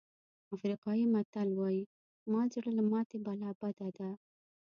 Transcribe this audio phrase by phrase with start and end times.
[0.55, 1.83] افریقایي متل وایي
[2.31, 4.09] مات زړه له ماتې ملا بده ده.